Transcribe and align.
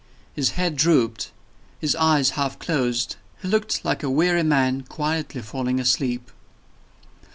His 0.33 0.49
head 0.57 0.77
drooped; 0.77 1.29
his 1.79 1.95
eyes 1.95 2.31
half 2.31 2.57
closed 2.57 3.17
he 3.43 3.47
looked 3.47 3.85
like 3.85 4.01
a 4.01 4.09
weary 4.09 4.41
man 4.41 4.81
quietly 4.81 5.43
falling 5.43 5.79
asleep. 5.79 6.31